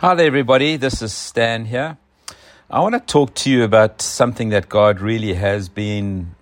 [0.00, 0.76] Hi there, everybody.
[0.76, 1.96] This is Stan here.
[2.70, 6.36] I want to talk to you about something that God really has been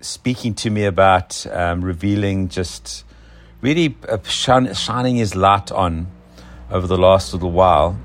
[0.00, 3.04] speaking to me about, um, revealing, just
[3.60, 6.08] really uh, shining His light on
[6.68, 7.96] over the last little while.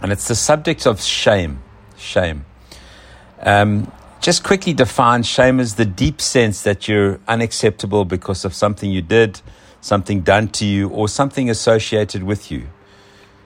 [0.00, 1.62] And it's the subject of shame.
[1.98, 2.46] Shame.
[3.40, 3.92] Um,
[4.22, 9.02] just quickly define shame as the deep sense that you're unacceptable because of something you
[9.02, 9.42] did,
[9.82, 12.68] something done to you, or something associated with you.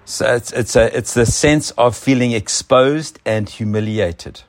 [0.05, 4.43] So it's, it's, a, it's the sense of feeling exposed and humiliated.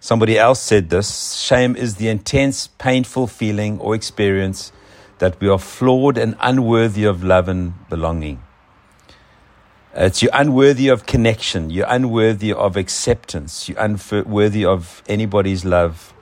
[0.00, 4.72] Somebody else said this shame is the intense, painful feeling or experience
[5.18, 8.42] that we are flawed and unworthy of love and belonging.
[9.94, 16.12] It's you're unworthy of connection, you're unworthy of acceptance, you're unworthy of anybody's love,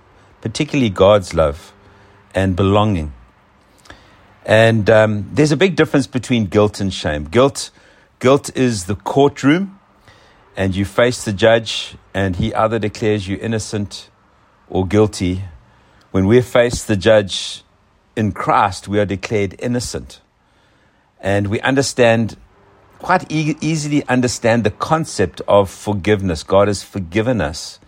[0.40, 1.72] particularly God's love
[2.34, 3.12] and belonging.
[4.46, 7.24] And um, there's a big difference between guilt and shame.
[7.24, 7.70] Guilt
[8.18, 9.78] Guilt is the courtroom,
[10.56, 14.08] and you face the judge, and he either declares you innocent
[14.68, 15.44] or guilty.
[16.10, 17.64] When we face the judge
[18.16, 20.20] in Christ, we are declared innocent.
[21.20, 22.36] And we understand,
[22.98, 26.42] quite e- easily understand the concept of forgiveness.
[26.42, 27.80] God has forgiven us.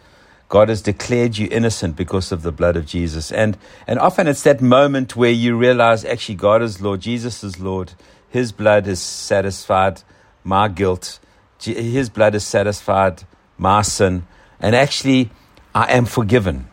[0.49, 3.33] God has declared you innocent because of the blood of Jesus.
[3.33, 7.59] And, and often it's that moment where you realize actually God is Lord, Jesus is
[7.59, 7.93] Lord,
[8.29, 10.03] His blood has satisfied
[10.47, 11.19] my guilt.
[11.61, 13.25] His blood has satisfied
[13.59, 14.27] my sin.
[14.61, 15.31] And actually,
[15.75, 16.69] I am forgiven.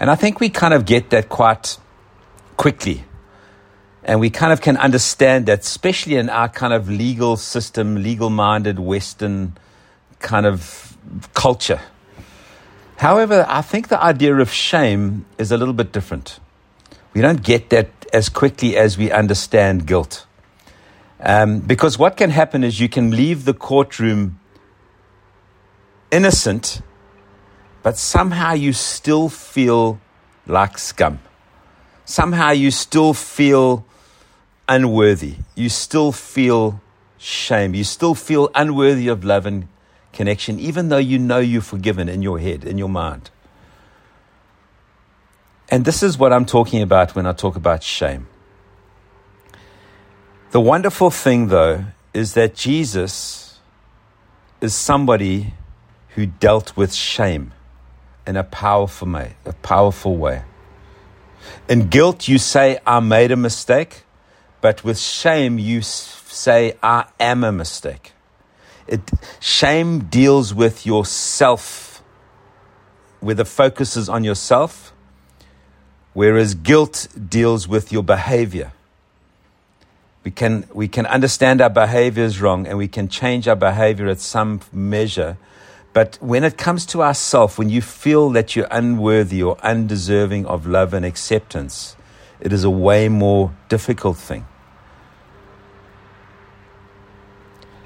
[0.00, 1.78] And I think we kind of get that quite
[2.56, 3.04] quickly.
[4.02, 8.30] And we kind of can understand that, especially in our kind of legal system, legal
[8.30, 9.56] minded Western
[10.18, 10.96] kind of
[11.34, 11.80] culture.
[12.96, 16.40] However, I think the idea of shame is a little bit different.
[17.14, 20.26] We don't get that as quickly as we understand guilt.
[21.24, 24.40] Um, because what can happen is you can leave the courtroom
[26.10, 26.82] innocent,
[27.82, 30.00] but somehow you still feel
[30.48, 31.20] like scum.
[32.04, 33.86] Somehow you still feel
[34.68, 35.36] unworthy.
[35.54, 36.80] You still feel
[37.18, 37.74] shame.
[37.74, 39.68] You still feel unworthy of love and
[40.12, 43.30] connection, even though you know you're forgiven in your head, in your mind.
[45.68, 48.26] And this is what I'm talking about when I talk about shame.
[50.52, 53.58] The wonderful thing, though, is that Jesus
[54.60, 55.54] is somebody
[56.10, 57.54] who dealt with shame
[58.26, 59.36] in a powerful way.
[59.46, 60.42] A powerful way.
[61.70, 64.02] In guilt, you say, I made a mistake,
[64.60, 68.12] but with shame, you say, I am a mistake.
[68.86, 69.00] It,
[69.40, 72.02] shame deals with yourself,
[73.20, 74.92] where the focus is on yourself,
[76.12, 78.72] whereas guilt deals with your behavior.
[80.24, 84.08] We can, we can understand our behavior is wrong and we can change our behavior
[84.08, 85.36] at some measure.
[85.92, 90.66] But when it comes to ourself, when you feel that you're unworthy or undeserving of
[90.66, 91.96] love and acceptance,
[92.40, 94.46] it is a way more difficult thing.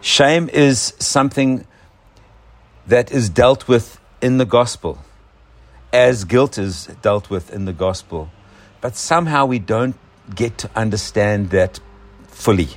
[0.01, 1.67] Shame is something
[2.87, 4.99] that is dealt with in the gospel,
[5.93, 8.31] as guilt is dealt with in the gospel.
[8.81, 9.97] But somehow we don't
[10.33, 11.81] get to understand that
[12.37, 12.69] fully.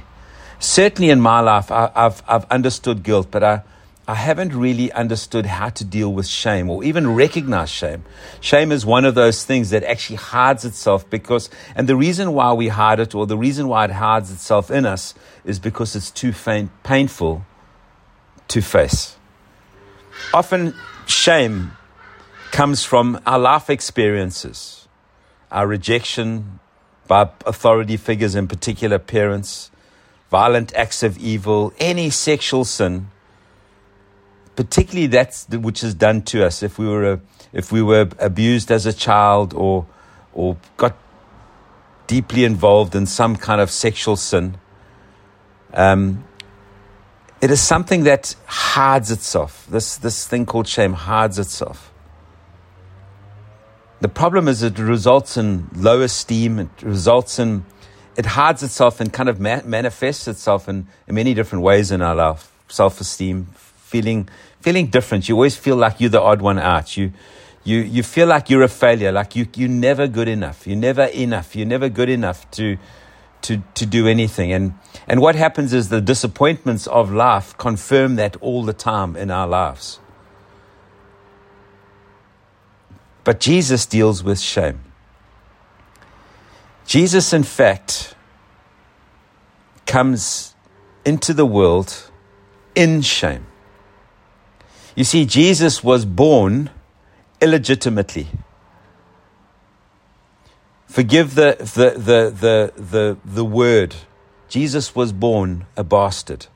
[0.60, 3.64] Certainly in my life, I, have I've understood guilt, but I,
[4.08, 8.06] I haven't really understood how to deal with shame or even recognize shame.
[8.42, 12.54] Shame is one of those things that actually hides itself because, and the reason why
[12.54, 16.10] we hide it or the reason why it hides itself in us is because it's
[16.10, 17.46] too faint, painful
[18.48, 19.18] to face.
[20.34, 20.74] Often,
[21.06, 21.74] shame
[22.52, 24.88] comes from our life experiences,
[25.52, 26.60] our rejection,
[27.10, 29.72] by authority figures, in particular parents,
[30.30, 33.10] violent acts of evil, any sexual sin,
[34.56, 37.20] particularly that which is done to us if we were a,
[37.52, 39.88] if we were abused as a child or
[40.34, 40.96] or got
[42.06, 44.58] deeply involved in some kind of sexual sin.
[45.74, 46.24] Um,
[47.42, 49.66] it is something that hides itself.
[49.68, 51.92] This this thing called shame hides itself.
[54.02, 56.60] The problem is it results in low esteem.
[56.60, 57.66] It results in,
[58.16, 62.02] it hides itself and kind of ma- manifests itself in, in many different ways in
[62.02, 62.52] our life.
[62.70, 64.30] Self-esteem, feeling,
[64.62, 65.28] feeling different.
[65.28, 66.96] You always feel like you're the odd one out.
[66.96, 67.12] You,
[67.66, 70.66] you, you feel like you're a failure, like you, you're never good enough.
[70.66, 71.56] You're never enough.
[71.56, 72.78] You're never good enough to,
[73.42, 74.54] to, to do anything.
[74.54, 74.76] And,
[75.08, 79.48] and what happens is the disappointments of life confirm that all the time in our
[79.48, 80.00] lives.
[83.24, 84.82] But Jesus deals with shame.
[86.86, 88.16] Jesus, in fact,
[89.86, 90.56] comes
[91.06, 92.10] into the world
[92.76, 93.46] in shame.
[94.96, 96.70] You see, Jesus was born
[97.42, 98.28] illegitimately.
[100.88, 103.96] Forgive the, the, the, the, the, the word.
[104.48, 106.48] Jesus was born a bastard.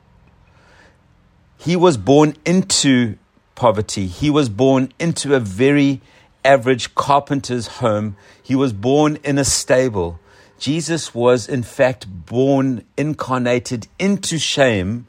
[1.56, 3.16] He was born into
[3.54, 4.06] poverty.
[4.06, 6.00] He was born into a very
[6.44, 8.16] average carpenter's home.
[8.42, 10.20] He was born in a stable.
[10.58, 15.06] Jesus was, in fact, born incarnated into shame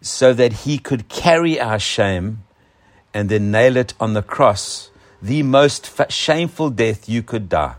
[0.00, 2.42] so that he could carry our shame
[3.14, 4.90] and then nail it on the cross,
[5.20, 7.76] the most shameful death you could die,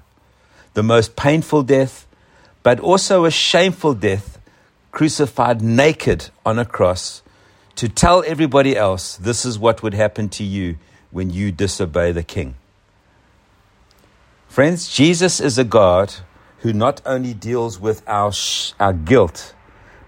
[0.73, 2.07] the most painful death,
[2.61, 4.39] but also a shameful death,
[4.91, 7.21] crucified naked on a cross
[7.75, 10.77] to tell everybody else this is what would happen to you
[11.11, 12.55] when you disobey the king.
[14.53, 16.13] Friends, Jesus is a God
[16.59, 19.55] who not only deals with our, sh- our guilt,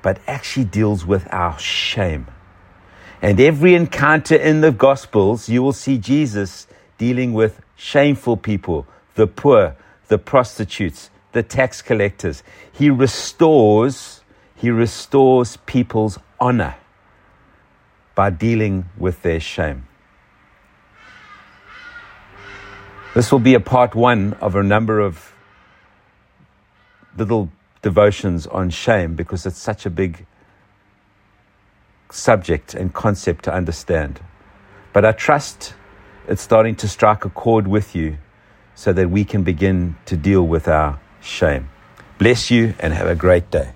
[0.04, 2.28] but actually deals with our shame.
[3.24, 6.68] And every encounter in the Gospels, you will see Jesus
[7.00, 9.76] dealing with shameful people, the poor,
[10.10, 12.44] the prostitutes, the tax collectors.
[12.72, 14.22] He restores,
[14.54, 16.76] he restores people's honor
[18.14, 19.88] by dealing with their shame.
[23.16, 25.34] This will be a part one of a number of
[27.18, 27.50] little
[27.82, 30.26] devotions on shame because it's such a big
[32.12, 34.20] subject and concept to understand.
[34.92, 35.76] But I trust
[36.28, 38.18] it's starting to strike a chord with you
[38.76, 41.70] so that we can begin to deal with our shame.
[42.18, 43.76] Bless you and have a great day.